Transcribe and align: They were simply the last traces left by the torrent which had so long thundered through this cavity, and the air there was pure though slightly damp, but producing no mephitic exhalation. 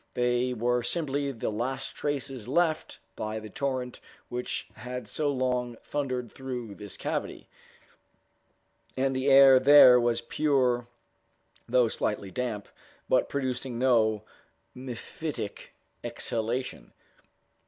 They 0.15 0.51
were 0.55 0.81
simply 0.81 1.31
the 1.31 1.51
last 1.51 1.93
traces 1.95 2.47
left 2.47 2.97
by 3.15 3.37
the 3.39 3.51
torrent 3.51 3.99
which 4.29 4.67
had 4.73 5.07
so 5.07 5.31
long 5.31 5.75
thundered 5.83 6.31
through 6.31 6.73
this 6.73 6.97
cavity, 6.97 7.47
and 8.97 9.15
the 9.15 9.27
air 9.29 9.59
there 9.59 9.99
was 9.99 10.19
pure 10.19 10.87
though 11.69 11.87
slightly 11.87 12.31
damp, 12.31 12.67
but 13.07 13.29
producing 13.29 13.77
no 13.77 14.23
mephitic 14.73 15.75
exhalation. 16.03 16.93